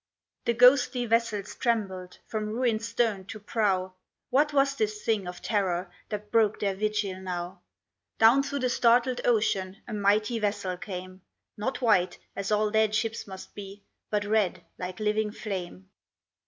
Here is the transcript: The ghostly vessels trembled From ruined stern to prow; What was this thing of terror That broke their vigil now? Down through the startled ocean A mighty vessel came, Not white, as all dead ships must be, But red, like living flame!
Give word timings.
The 0.45 0.55
ghostly 0.55 1.05
vessels 1.05 1.53
trembled 1.53 2.17
From 2.25 2.49
ruined 2.49 2.81
stern 2.83 3.25
to 3.27 3.39
prow; 3.39 3.93
What 4.31 4.51
was 4.51 4.75
this 4.75 5.03
thing 5.05 5.27
of 5.27 5.43
terror 5.43 5.91
That 6.09 6.31
broke 6.31 6.59
their 6.59 6.73
vigil 6.73 7.21
now? 7.21 7.61
Down 8.17 8.41
through 8.41 8.61
the 8.61 8.69
startled 8.71 9.21
ocean 9.25 9.77
A 9.87 9.93
mighty 9.93 10.39
vessel 10.39 10.75
came, 10.75 11.21
Not 11.55 11.81
white, 11.83 12.17
as 12.35 12.51
all 12.51 12.71
dead 12.71 12.95
ships 12.95 13.27
must 13.27 13.53
be, 13.53 13.83
But 14.09 14.25
red, 14.25 14.65
like 14.79 14.99
living 14.99 15.31
flame! 15.31 15.87